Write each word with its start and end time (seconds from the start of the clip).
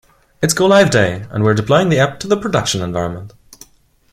It's 0.41 0.55
go-live 0.55 0.89
day 0.89 1.27
and 1.29 1.43
we 1.43 1.51
are 1.51 1.53
deploying 1.53 1.89
the 1.89 1.99
app 1.99 2.19
to 2.21 2.27
the 2.27 2.35
production 2.35 2.81
environment. 2.81 3.33